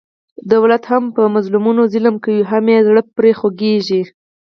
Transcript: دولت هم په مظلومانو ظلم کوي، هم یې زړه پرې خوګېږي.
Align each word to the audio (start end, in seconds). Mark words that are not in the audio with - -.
دولت 0.53 0.83
هم 0.91 1.03
په 1.15 1.21
مظلومانو 1.35 1.81
ظلم 1.93 2.15
کوي، 2.23 2.41
هم 2.51 2.63
یې 2.73 2.79
زړه 2.87 3.01
پرې 3.15 3.31
خوګېږي. 3.39 4.01